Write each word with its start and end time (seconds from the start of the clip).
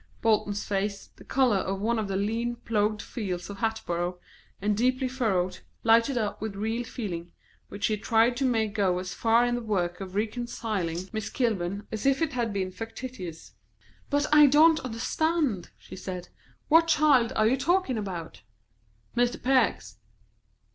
Bolton's 0.23 0.63
face, 0.65 1.11
the 1.17 1.23
colour 1.23 1.57
of 1.57 1.79
one 1.79 1.99
of 1.99 2.07
the 2.07 2.15
lean 2.15 2.55
ploughed 2.55 3.03
fields 3.03 3.51
of 3.51 3.57
Hatboro', 3.59 4.17
and 4.59 4.75
deeply 4.75 5.07
furrowed, 5.07 5.59
lighted 5.83 6.17
up 6.17 6.41
with 6.41 6.55
real 6.55 6.83
feeling, 6.83 7.31
which 7.69 7.85
he 7.85 7.97
tried 7.97 8.35
to 8.37 8.43
make 8.43 8.73
go 8.73 8.97
as 8.97 9.13
far 9.13 9.45
in 9.45 9.53
the 9.53 9.61
work 9.61 10.01
of 10.01 10.15
reconciling 10.15 10.97
Miss 11.13 11.29
Kilburn 11.29 11.85
as 11.91 12.07
if 12.07 12.19
it 12.23 12.33
had 12.33 12.51
been 12.51 12.71
factitious. 12.71 13.51
"But 14.09 14.25
I 14.33 14.47
don't 14.47 14.79
understand," 14.79 15.69
she 15.77 15.95
said. 15.95 16.29
"What 16.67 16.87
child 16.87 17.31
are 17.35 17.45
you 17.45 17.55
talking 17.55 17.99
about?" 17.99 18.41
"Mr. 19.15 19.39
Peck's." 19.39 19.97